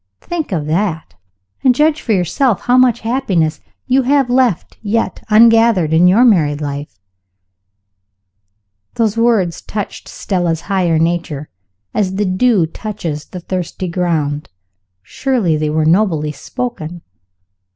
[0.19, 1.13] Think of that,
[1.63, 6.25] and judge for yourself how much happiness you may have left yet ungathered in your
[6.25, 6.97] married life."
[8.95, 11.51] (Those words touched Stella's higher nature,
[11.93, 14.49] as the dew touches the thirsty ground.
[15.03, 17.03] Surely they were nobly spoken!